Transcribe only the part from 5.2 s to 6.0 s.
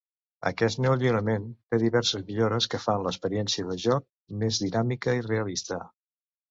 i realista.